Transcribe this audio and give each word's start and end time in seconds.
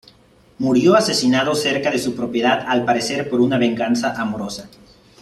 Murió 0.57 0.95
asesinado 0.95 1.53
cerca 1.53 1.91
de 1.91 1.99
su 1.99 2.15
propiedad, 2.15 2.65
al 2.67 2.83
parecer 2.85 3.29
por 3.29 3.39
una 3.39 3.59
venganza 3.59 4.19
amorosa. 4.19 4.67